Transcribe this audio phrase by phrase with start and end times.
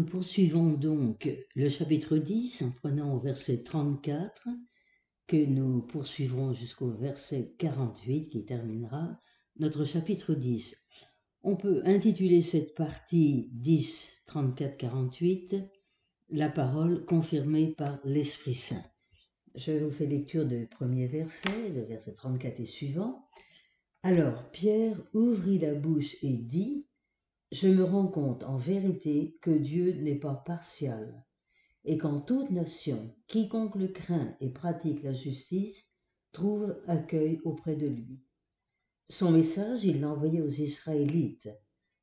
[0.00, 4.48] Nous poursuivons donc le chapitre 10 en prenant au verset 34
[5.26, 9.20] que nous poursuivrons jusqu'au verset 48 qui terminera
[9.58, 10.74] notre chapitre 10.
[11.42, 15.56] On peut intituler cette partie 10, 34, 48
[16.30, 18.82] la parole confirmée par l'Esprit Saint.
[19.54, 23.28] Je vous fais lecture du premier verset, le verset 34 et suivant.
[24.02, 26.86] Alors Pierre ouvrit la bouche et dit
[27.52, 31.24] Je me rends compte en vérité que Dieu n'est pas partial,
[31.84, 35.90] et qu'en toute nation, quiconque le craint et pratique la justice
[36.30, 38.20] trouve accueil auprès de lui.
[39.08, 41.50] Son message, il l'a envoyé aux Israélites,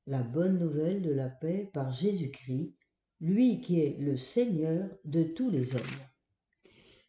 [0.05, 2.76] la bonne nouvelle de la paix par Jésus-Christ,
[3.21, 5.82] lui qui est le Seigneur de tous les hommes.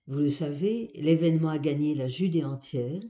[0.06, 3.02] Vous le savez, l'événement a gagné la Judée entière.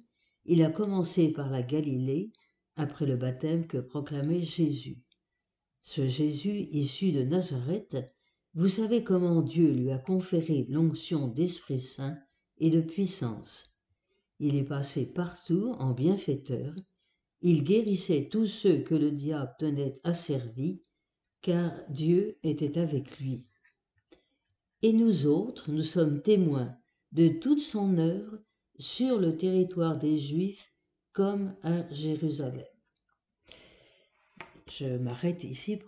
[0.47, 2.33] Il a commencé par la Galilée,
[2.77, 5.03] après le baptême que proclamait Jésus.
[5.91, 7.97] Ce Jésus issu de Nazareth,
[8.53, 12.19] vous savez comment Dieu lui a conféré l'onction d'Esprit Saint
[12.59, 13.75] et de puissance.
[14.39, 16.75] Il est passé partout en bienfaiteur,
[17.41, 20.83] il guérissait tous ceux que le diable tenait asservis,
[21.41, 23.47] car Dieu était avec lui.
[24.83, 26.77] Et nous autres, nous sommes témoins
[27.13, 28.39] de toute son œuvre
[28.79, 30.71] sur le territoire des Juifs
[31.15, 32.67] comme à Jérusalem.
[34.71, 35.79] Je m'arrête ici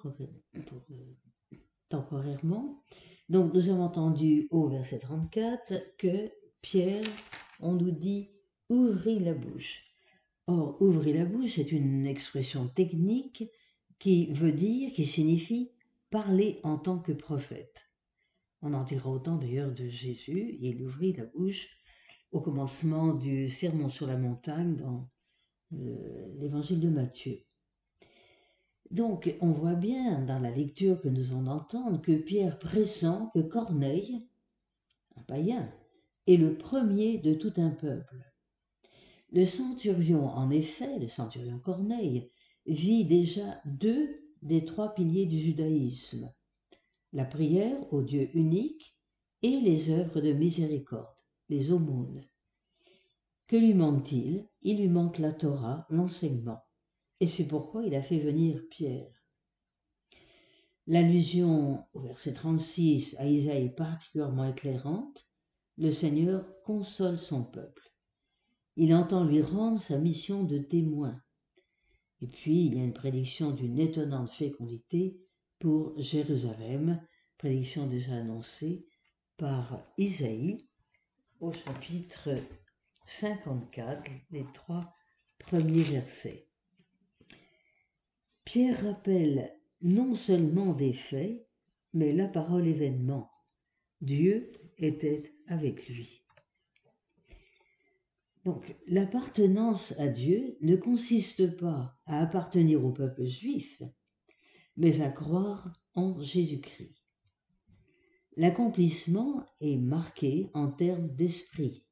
[1.89, 2.83] temporairement.
[3.28, 6.28] Donc nous avons entendu au verset 34 que
[6.62, 7.05] Pierre,
[7.61, 8.31] on nous dit,
[8.69, 9.84] ouvrit la bouche.
[10.47, 13.45] Or, ouvrir la bouche est une expression technique
[13.98, 15.72] qui veut dire, qui signifie
[16.11, 17.91] parler en tant que prophète.
[18.62, 21.69] On en dira autant d'ailleurs de Jésus, il ouvrit la bouche
[22.33, 25.09] au commencement du sermon sur la montagne dans
[25.72, 27.44] euh, l'évangile de Matthieu.
[28.91, 33.39] Donc, on voit bien dans la lecture que nous en entendons que Pierre pressent que
[33.39, 34.27] Corneille,
[35.17, 35.73] un païen,
[36.27, 38.25] est le premier de tout un peuple.
[39.33, 42.33] Le centurion, en effet, le centurion Corneille,
[42.67, 44.09] vit déjà deux
[44.43, 46.33] des trois piliers du judaïsme,
[47.12, 48.97] la prière au Dieu unique
[49.43, 51.07] et les œuvres de miséricorde,
[51.49, 52.25] les aumônes.
[53.47, 54.49] Que lui manque-t-il?
[54.62, 56.62] Il lui manque la Torah, l'enseignement.
[57.20, 59.12] Et c'est pourquoi il a fait venir Pierre.
[60.86, 65.26] L'allusion au verset 36 à Isaïe est particulièrement éclairante.
[65.76, 67.91] Le Seigneur console son peuple
[68.82, 71.20] il entend lui rendre sa mission de témoin.
[72.22, 75.20] Et puis, il y a une prédiction d'une étonnante fécondité
[75.59, 76.98] pour Jérusalem,
[77.36, 78.86] prédiction déjà annoncée
[79.36, 80.66] par Isaïe
[81.41, 82.30] au chapitre
[83.04, 84.94] 54, les trois
[85.38, 86.50] premiers versets.
[88.50, 91.47] Pierre rappelle non seulement des faits,
[91.93, 93.31] mais la parole événement.
[94.00, 96.25] Dieu était avec lui.
[98.44, 103.84] Donc, l'appartenance à Dieu ne consiste pas à appartenir au peuple juif,
[104.77, 106.97] mais à croire en Jésus-Christ.
[108.37, 111.84] L'accomplissement est marqué en termes d'esprit.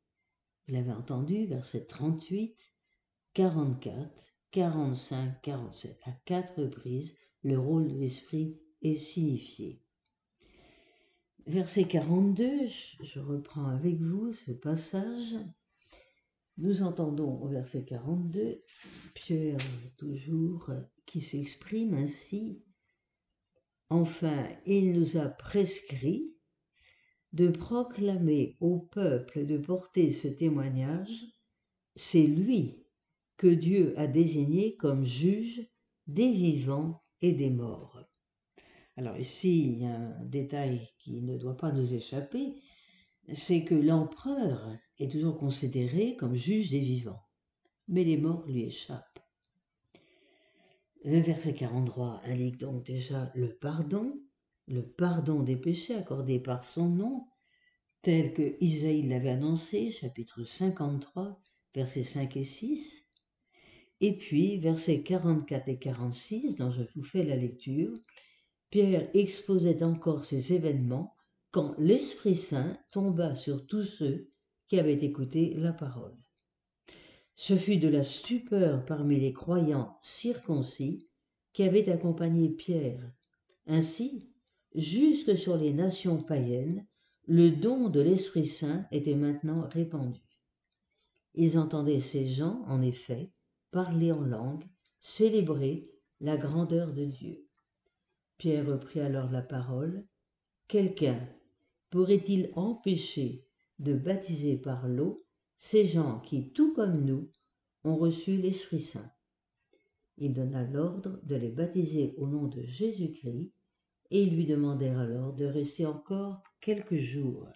[0.66, 2.58] Vous l'avez entendu, verset 38,
[3.34, 6.00] 44, 45, 47.
[6.06, 9.82] À quatre reprises, le rôle de l'esprit est signifié.
[11.46, 12.66] Verset 42,
[13.02, 15.34] je reprends avec vous ce passage.
[16.56, 18.62] Nous entendons au verset 42
[19.14, 19.58] Pierre
[19.96, 20.70] toujours
[21.06, 22.62] qui s'exprime ainsi.
[23.90, 26.34] Enfin, il nous a prescrit
[27.32, 31.24] de proclamer au peuple de porter ce témoignage.
[31.94, 32.87] C'est lui
[33.38, 35.66] que Dieu a désigné comme juge
[36.08, 38.04] des vivants et des morts.
[38.96, 42.56] Alors ici, il y a un détail qui ne doit pas nous échapper,
[43.32, 47.22] c'est que l'empereur est toujours considéré comme juge des vivants,
[47.86, 49.20] mais les morts lui échappent.
[51.04, 54.20] Le verset 43 indique donc déjà le pardon,
[54.66, 57.28] le pardon des péchés accordé par son nom,
[58.02, 61.40] tel que Isaïe l'avait annoncé, chapitre 53,
[61.72, 63.07] versets 5 et 6.
[64.00, 67.98] Et puis, versets 44 et 46, dont je vous fais la lecture,
[68.70, 71.16] Pierre exposait encore ces événements
[71.50, 74.30] quand l'Esprit Saint tomba sur tous ceux
[74.68, 76.16] qui avaient écouté la parole.
[77.34, 81.08] Ce fut de la stupeur parmi les croyants circoncis
[81.52, 83.12] qui avaient accompagné Pierre.
[83.66, 84.30] Ainsi,
[84.74, 86.86] jusque sur les nations païennes,
[87.26, 90.20] le don de l'Esprit Saint était maintenant répandu.
[91.34, 93.32] Ils entendaient ces gens, en effet,
[93.70, 94.64] parler en langue,
[94.98, 97.46] célébrer la grandeur de Dieu.
[98.38, 100.06] Pierre reprit alors la parole.
[100.68, 101.28] Quelqu'un
[101.90, 103.44] pourrait-il empêcher
[103.78, 105.24] de baptiser par l'eau
[105.56, 107.30] ces gens qui, tout comme nous,
[107.84, 109.10] ont reçu l'Esprit Saint?
[110.16, 113.52] Il donna l'ordre de les baptiser au nom de Jésus-Christ
[114.10, 117.48] et lui demandèrent alors de rester encore quelques jours.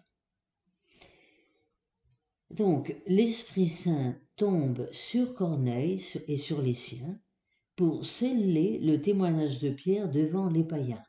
[2.53, 7.19] Donc l'Esprit Saint tombe sur Corneille et sur les siens
[7.77, 11.03] pour sceller le témoignage de Pierre devant les païens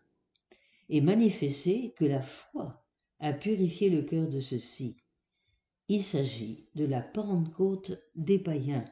[0.87, 2.85] et manifester que la foi
[3.19, 4.97] a purifié le cœur de ceux-ci.
[5.89, 8.85] Il s'agit de la Pentecôte des païens.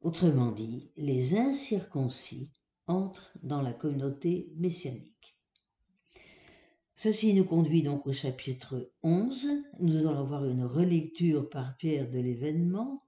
[0.00, 2.52] Autrement dit, les incirconcis
[2.86, 5.29] entrent dans la communauté messianique.
[7.02, 9.48] Ceci nous conduit donc au chapitre 11.
[9.78, 12.98] Nous allons voir une relecture par Pierre de l'événement,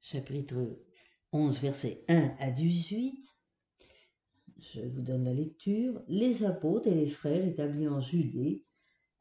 [0.00, 0.80] chapitre
[1.30, 3.22] 11, versets 1 à 18.
[4.60, 6.02] Je vous donne la lecture.
[6.08, 8.64] Les apôtres et les frères établis en Judée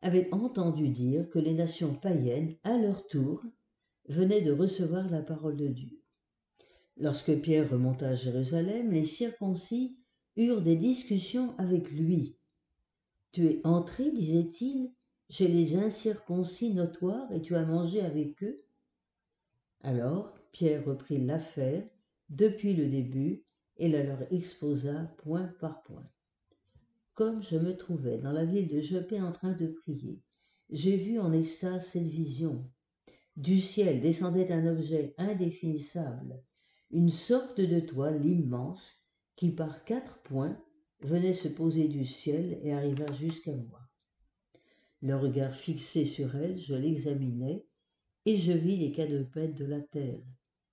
[0.01, 3.43] avaient entendu dire que les nations païennes, à leur tour,
[4.07, 5.99] venaient de recevoir la parole de Dieu.
[6.95, 9.97] Lorsque Pierre remonta à Jérusalem, les circoncis
[10.37, 12.37] eurent des discussions avec lui
[13.33, 14.91] tu es entré, disait-il,
[15.30, 18.57] chez les incirconcis notoires et tu as mangé avec eux
[19.81, 21.83] Alors Pierre reprit l'affaire
[22.30, 23.44] depuis le début
[23.77, 26.07] et la leur exposa point par point.
[27.15, 30.21] Comme je me trouvais dans la ville de Jopé en train de prier,
[30.69, 32.69] j'ai vu en extase cette vision.
[33.36, 36.39] Du ciel descendait un objet indéfinissable,
[36.91, 40.56] une sorte de toile immense qui par quatre points
[41.03, 43.81] venait se poser du ciel et arriva jusqu'à moi.
[45.01, 47.65] Le regard fixé sur elle, je l'examinai,
[48.25, 50.23] et je vis les quadrupèdes de la terre,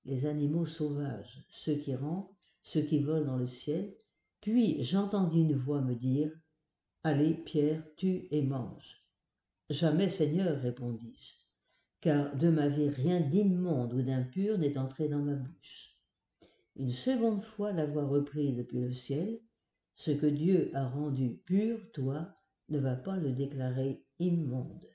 [0.05, 2.33] les animaux sauvages, ceux qui rampent,
[2.63, 3.93] ceux qui volent dans le ciel,
[4.41, 6.31] puis j'entendis une voix me dire
[7.03, 9.05] Allez, Pierre, tue et mange.
[9.69, 11.35] Jamais, Seigneur, répondis-je,
[12.01, 15.97] car de ma vie rien d'immonde ou d'impur n'est entré dans ma bouche.
[16.77, 19.41] Une seconde fois la voix reprit depuis le ciel
[19.95, 22.35] ce que Dieu a rendu pur, toi,
[22.69, 24.87] ne va pas le déclarer immonde.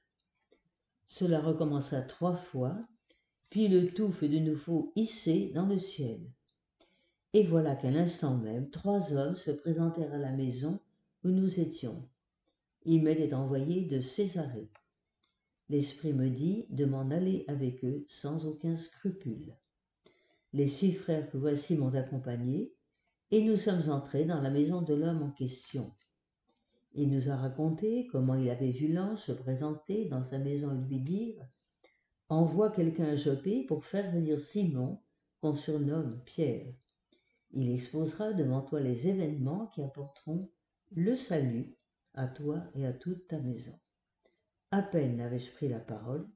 [1.07, 2.77] Cela recommença trois fois,
[3.49, 6.19] puis le tout fut de nouveau hissé dans le ciel.
[7.33, 10.79] Et voilà qu'à l'instant même, trois hommes se présentèrent à la maison
[11.23, 11.99] où nous étions.
[12.85, 14.69] Ils m'étaient envoyés de Césarée.
[15.69, 19.55] L'Esprit me dit de m'en aller avec eux sans aucun scrupule.
[20.53, 22.74] Les six frères que voici m'ont accompagné,
[23.31, 25.91] et nous sommes entrés dans la maison de l'homme en question.
[26.93, 30.87] Il nous a raconté comment il avait vu l'ange se présenter dans sa maison et
[30.87, 31.45] lui dire
[32.29, 34.99] Envoie quelqu'un à Jopé pour faire venir Simon,
[35.41, 36.73] qu'on surnomme Pierre.
[37.51, 40.49] Il exposera devant toi les événements qui apporteront
[40.91, 41.75] le salut
[42.13, 43.77] à toi et à toute ta maison.
[44.71, 46.27] À peine avais-je pris la parole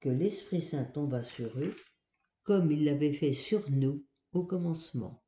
[0.00, 1.74] que l'Esprit Saint tomba sur eux,
[2.42, 5.20] comme il l'avait fait sur nous au commencement.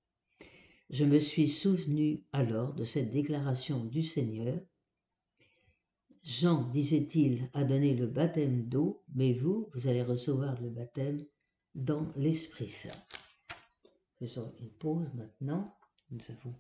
[0.91, 4.59] Je me suis souvenu alors de cette déclaration du Seigneur.
[6.25, 11.25] Jean, disait-il, a donné le baptême d'eau, mais vous, vous allez recevoir le baptême
[11.77, 12.91] dans l'Esprit Saint.
[14.19, 15.73] Faisons une pause maintenant.
[16.11, 16.56] Nous avons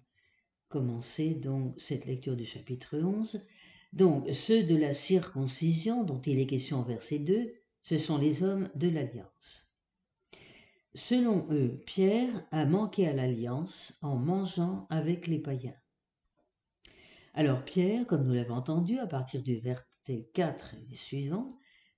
[0.68, 3.44] commencé donc cette lecture du chapitre 11.
[3.92, 8.44] Donc, ceux de la circoncision dont il est question au verset 2, ce sont les
[8.44, 9.69] hommes de l'Alliance.
[10.94, 15.76] Selon eux, Pierre a manqué à l'alliance en mangeant avec les païens.
[17.34, 21.48] Alors Pierre, comme nous l'avons entendu à partir du verset 4 et suivant,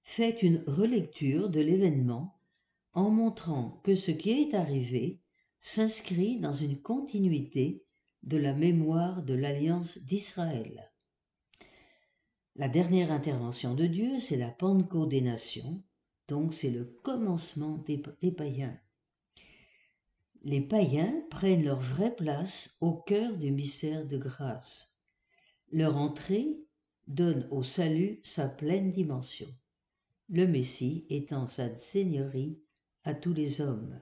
[0.03, 2.39] fait une relecture de l'événement
[2.93, 5.23] en montrant que ce qui est arrivé
[5.59, 7.85] s'inscrit dans une continuité
[8.23, 10.93] de la mémoire de l'alliance d'Israël.
[12.57, 15.83] La dernière intervention de Dieu, c'est la Pentecôte des nations,
[16.29, 17.99] donc c'est le commencement des,
[18.33, 18.79] païens.
[20.43, 24.99] Les païens prennent leur vraie place au cœur du mystère de grâce.
[25.71, 26.59] Leur entrée
[27.07, 29.49] donne au salut sa pleine dimension,
[30.29, 32.61] le Messie étant sa seigneurie
[33.05, 34.00] à tous les hommes.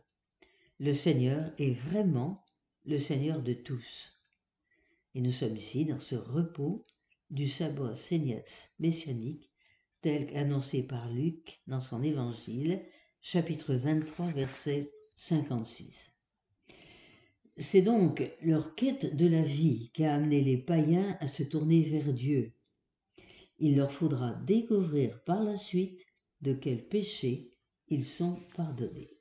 [0.79, 2.45] Le Seigneur est vraiment
[2.85, 4.19] le Seigneur de tous.
[5.15, 6.87] Et nous sommes ici dans ce repos
[7.31, 7.95] du sabbat
[8.79, 9.50] messianique
[10.01, 12.83] tel qu'annoncé par Luc dans son évangile,
[13.21, 16.15] chapitre 23, verset 56.
[17.57, 21.83] C'est donc leur quête de la vie qui a amené les païens à se tourner
[21.83, 22.55] vers Dieu.
[23.59, 26.07] Il leur faudra découvrir par la suite
[26.41, 29.19] de quels péchés ils sont pardonnés.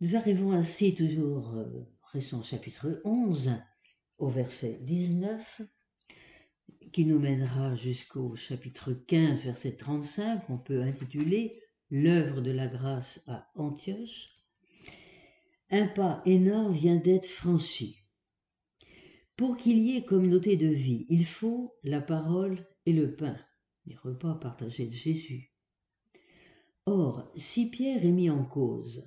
[0.00, 3.52] Nous arrivons ainsi toujours, euh, restons chapitre 11,
[4.18, 5.62] au verset 19,
[6.90, 11.60] qui nous mènera jusqu'au chapitre 15, verset 35, qu'on peut intituler
[11.90, 14.30] L'œuvre de la grâce à Antioche.
[15.70, 17.98] Un pas énorme vient d'être franchi.
[19.36, 23.36] Pour qu'il y ait communauté de vie, il faut la parole et le pain,
[23.84, 25.52] les repas partagés de Jésus.
[26.86, 29.04] Or, si Pierre est mis en cause,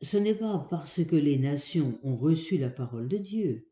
[0.00, 3.68] ce n'est pas parce que les nations ont reçu la parole de Dieu,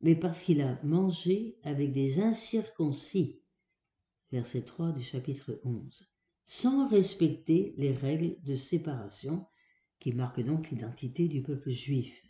[0.00, 3.40] mais parce qu'il a mangé avec des incirconcis,
[4.30, 6.06] verset 3 du chapitre 11,
[6.44, 9.46] sans respecter les règles de séparation
[9.98, 12.22] qui marquent donc l'identité du peuple juif.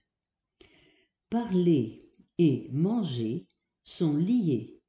[1.29, 3.49] Parler et manger
[3.83, 4.81] sont liés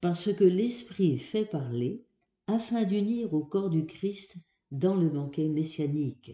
[0.00, 2.06] parce que l'Esprit fait parler
[2.46, 4.36] afin d'unir au corps du Christ
[4.70, 6.32] dans le banquet messianique.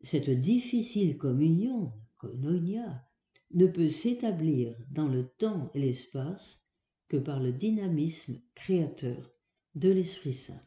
[0.00, 3.04] Cette difficile communion, koinonia,
[3.52, 6.66] ne peut s'établir dans le temps et l'espace
[7.08, 9.30] que par le dynamisme créateur
[9.74, 10.62] de l'Esprit Saint.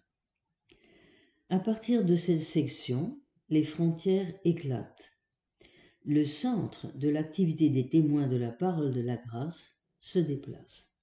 [1.49, 5.11] À partir de cette section, les frontières éclatent.
[6.05, 10.93] Le centre de l'activité des témoins de la parole de la grâce se déplace.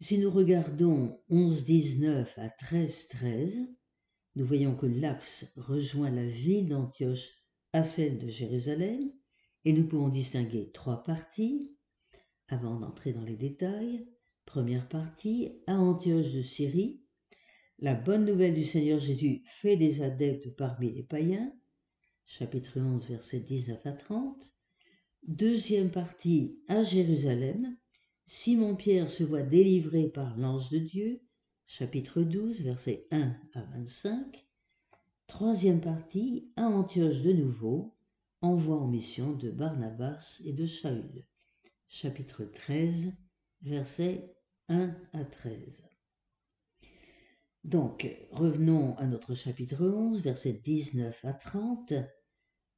[0.00, 3.66] Si nous regardons 11-19 à 13-13,
[4.36, 7.42] nous voyons que l'axe rejoint la ville d'Antioche
[7.72, 9.10] à celle de Jérusalem,
[9.66, 11.76] et nous pouvons distinguer trois parties
[12.46, 14.06] avant d'entrer dans les détails.
[14.44, 17.02] Première partie, à Antioche de Syrie,
[17.80, 21.50] la bonne nouvelle du Seigneur Jésus fait des adeptes parmi les païens.
[22.26, 24.54] Chapitre 11, versets 19 à 30.
[25.26, 27.76] Deuxième partie, à Jérusalem,
[28.24, 31.22] Simon-Pierre se voit délivré par l'ange de Dieu.
[31.66, 34.46] Chapitre 12, versets 1 à 25.
[35.26, 37.95] Troisième partie, à Antioche de nouveau,
[38.42, 41.26] envoi en mission de Barnabas et de Saül.
[41.88, 43.14] Chapitre 13,
[43.62, 44.36] versets
[44.68, 45.84] 1 à 13.
[47.64, 51.94] Donc, revenons à notre chapitre 11, versets 19 à 30.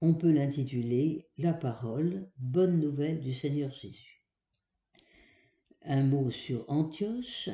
[0.01, 4.25] On peut l'intituler La parole, bonne nouvelle du Seigneur Jésus.
[5.83, 7.51] Un mot sur Antioche.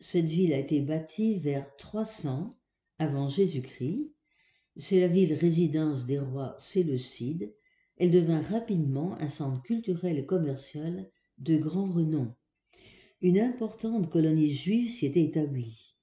[0.00, 2.50] Cette ville a été bâtie vers 300
[2.98, 4.14] avant Jésus-Christ
[4.78, 7.52] c'est la ville résidence des rois séleucides.
[7.96, 12.32] Elle devint rapidement un centre culturel et commercial de grand renom.
[13.20, 15.96] Une importante colonie juive s'y était établie.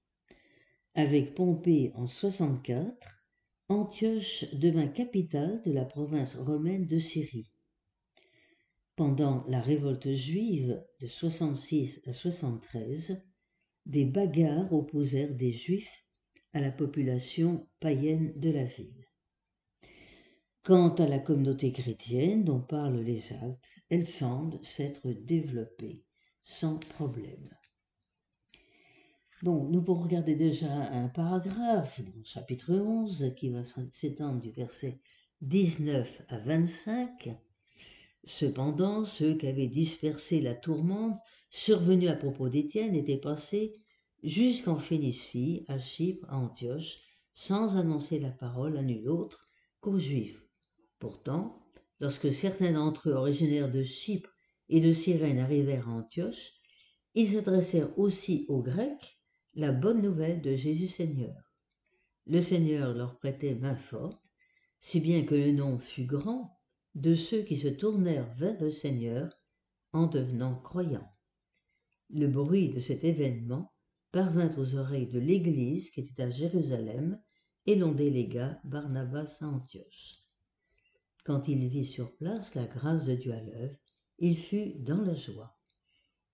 [0.94, 3.25] Avec Pompée en 64,
[3.70, 7.50] Antioche devint capitale de la province romaine de Syrie.
[8.98, 13.22] Pendant la révolte juive de 66 à 73,
[13.86, 16.04] des bagarres opposèrent des juifs
[16.55, 19.05] à la population païenne de la ville.
[20.63, 26.05] Quant à la communauté chrétienne dont parlent les actes, elle semble s'être développée
[26.41, 27.50] sans problème.
[29.43, 34.51] Donc, nous pourrons regarder déjà un paragraphe dans le chapitre 11 qui va s'étendre du
[34.51, 35.01] verset
[35.41, 37.35] 19 à 25.
[38.24, 41.19] Cependant, ceux qui avaient dispersé la tourmente
[41.50, 43.74] survenue à propos d'Étienne étaient passés
[44.25, 47.00] jusqu'en Phénicie, à Chypre, à Antioche,
[47.32, 49.39] sans annoncer la parole à nul autre
[49.82, 50.41] qu'aux Juifs.
[51.00, 51.63] Pourtant,
[52.00, 54.32] lorsque certains d'entre eux originaires de Chypre
[54.67, 56.53] et de Cyrène arrivèrent à Antioche,
[57.13, 59.20] ils adressèrent aussi aux Grecs
[59.53, 61.36] la bonne nouvelle de Jésus Seigneur.
[62.25, 64.22] Le Seigneur leur prêtait main forte,
[64.79, 66.58] si bien que le nom fut grand
[66.96, 69.32] de ceux qui se tournèrent vers le Seigneur
[69.94, 71.10] en devenant croyants.
[72.10, 73.75] Le bruit de cet événement
[74.15, 77.22] parvint aux oreilles de l'Église qui était à Jérusalem
[77.65, 80.24] et l'on délégua Barnabas à Antioche.
[81.25, 83.75] Quand il vit sur place la grâce de Dieu à l'œuvre,
[84.19, 85.60] il fut dans la joie.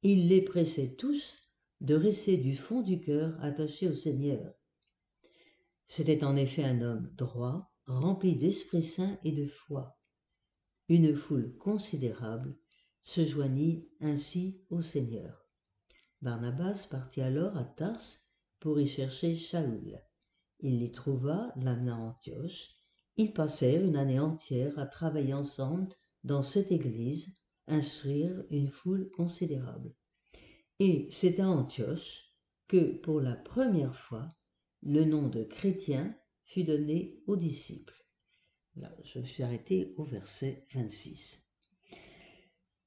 [0.04, 1.40] Il les pressait tous
[1.80, 4.54] de rester du fond du cœur attachés au Seigneur.
[5.88, 9.98] C'était en effet un homme droit, rempli d'Esprit Saint et de foi.
[10.88, 12.56] Une foule considérable
[13.02, 15.41] se joignit ainsi au Seigneur.
[16.22, 18.02] Barnabas partit alors à Tars
[18.60, 20.00] pour y chercher Shaul.
[20.60, 22.70] Il l'y trouva, l'amena à Antioche.
[23.18, 25.90] Ils passèrent une année entière à travailler ensemble
[26.24, 27.36] dans cette église,
[27.68, 29.96] instruire une foule considérable.
[30.80, 32.36] Et c'est à Antioche
[32.68, 34.30] que, pour la première fois,
[34.84, 38.06] le nom de chrétien fut donné aux disciples.
[38.76, 41.51] Là, je me suis arrêté au verset 26.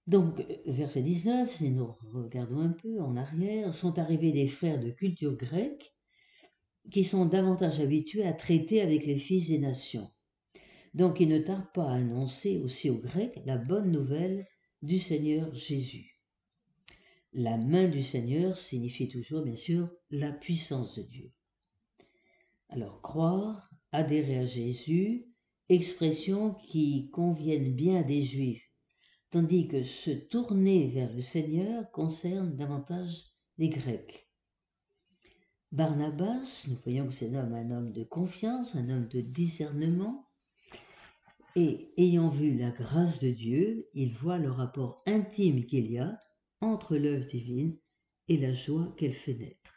[0.07, 4.91] Donc, verset 19, si nous regardons un peu en arrière, sont arrivés des frères de
[4.91, 5.95] culture grecque
[6.91, 10.11] qui sont davantage habitués à traiter avec les fils des nations.
[10.93, 14.47] Donc, ils ne tardent pas à annoncer aussi aux Grecs la bonne nouvelle
[14.83, 16.21] du Seigneur Jésus.
[17.33, 21.33] La main du Seigneur signifie toujours, bien sûr, la puissance de Dieu.
[22.69, 25.27] Alors, croire, adhérer à Jésus,
[25.69, 28.71] expressions qui conviennent bien des Juifs,
[29.35, 33.25] tandis que se tourner vers le Seigneur concerne davantage
[33.59, 34.31] les Grecs.
[35.73, 40.31] Barnabas, nous voyons que c'est un homme de confiance, un homme de discernement,
[41.57, 46.21] et ayant vu la grâce de Dieu, il voit le rapport intime qu'il y a
[46.61, 47.76] entre l'œuvre divine
[48.29, 49.75] et la joie qu'elle fait naître.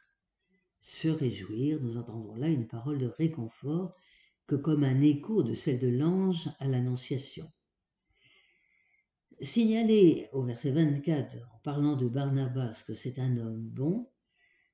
[0.82, 3.96] Se réjouir, nous entendons là une parole de réconfort
[4.46, 7.52] que comme un écho de celle de l'ange à l'Annonciation.
[9.40, 14.10] Signaler au verset 24, en parlant de Barnabas, que c'est un homme bon,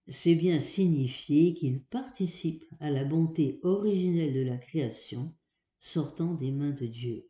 [0.08, 5.34] c'est bien signifier qu'il participe à la bonté originelle de la création
[5.80, 7.28] sortant des mains de Dieu.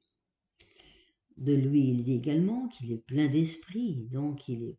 [1.37, 4.77] De lui, il dit également qu'il est plein d'esprit, donc il est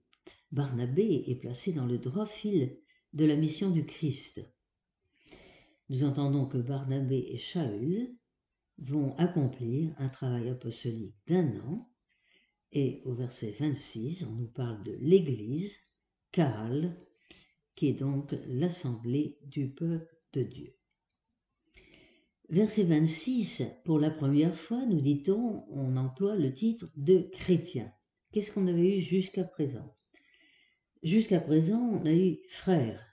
[0.52, 2.78] Barnabé est placé dans le droit fil
[3.12, 4.40] de la mission du Christ.
[5.88, 8.14] Nous entendons que Barnabé et Shaul
[8.78, 11.90] vont accomplir un travail apostolique d'un an,
[12.74, 15.78] et au verset 26, on nous parle de l'Église,
[16.32, 16.96] Kaal,
[17.76, 20.76] qui est donc l'assemblée du peuple de Dieu.
[22.50, 27.92] Verset 26, pour la première fois, nous dit-on, on emploie le titre de chrétien.
[28.32, 29.96] Qu'est-ce qu'on avait eu jusqu'à présent?
[31.02, 33.06] Jusqu'à présent, on a eu frères,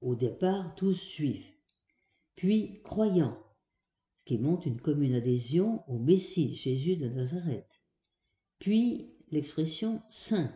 [0.00, 1.54] au départ tous juifs,
[2.34, 3.38] puis croyants,
[4.24, 7.79] qui montre une commune adhésion au Messie Jésus de Nazareth,
[8.60, 10.54] puis l'expression saint,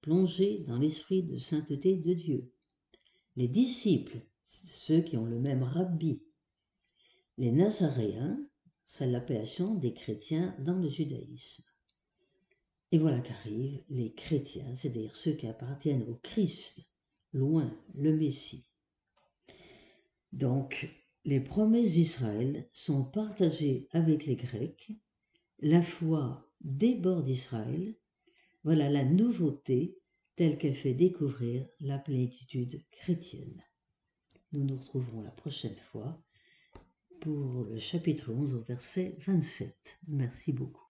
[0.00, 2.52] plongé dans l'esprit de sainteté de Dieu.
[3.36, 6.22] Les disciples, ceux qui ont le même rabbi,
[7.36, 8.38] les Nazaréens,
[8.84, 11.64] c'est l'appellation des chrétiens dans le judaïsme.
[12.92, 16.88] Et voilà qu'arrivent les chrétiens, c'est-à-dire ceux qui appartiennent au Christ,
[17.32, 18.64] loin le Messie.
[20.32, 20.88] Donc,
[21.24, 24.92] les promesses d'Israël sont partagées avec les Grecs,
[25.58, 27.94] la foi déborde d'Israël,
[28.64, 29.98] voilà la nouveauté
[30.36, 33.62] telle qu'elle fait découvrir la plénitude chrétienne.
[34.52, 36.22] Nous nous retrouverons la prochaine fois
[37.20, 40.00] pour le chapitre 11 au verset 27.
[40.08, 40.87] Merci beaucoup.